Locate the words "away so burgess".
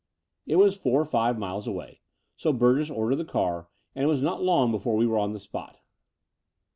1.67-2.89